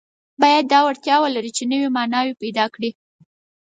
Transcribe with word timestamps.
باید 0.41 0.65
دا 0.71 0.79
وړتیا 0.87 1.15
ولري 1.19 1.51
چې 1.57 1.63
نوي 1.71 1.89
معناوې 1.97 2.33
پیدا 2.43 2.65
کړي. 2.75 2.91